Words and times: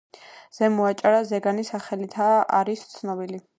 ზემო 0.59 0.87
აჭარა 0.91 1.19
„ზეგანის“ 1.33 1.71
სახელითაც 1.75 2.57
არის 2.63 2.85
ცნობილი. 2.97 3.43